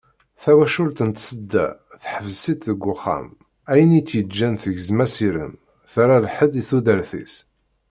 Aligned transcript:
Tawacult 0.41 0.99
n 1.07 1.09
Tsedda, 1.11 1.67
teḥbes-itt 2.01 2.65
deg 2.69 2.79
uxxam, 2.93 3.27
ayen 3.71 3.97
i 3.99 4.01
tt-yeǧǧan 4.01 4.53
tegzem 4.61 4.99
asirem, 5.05 5.53
terra 5.91 6.17
lḥedd 6.25 6.53
i 6.61 6.63
tudert-is. 6.69 7.33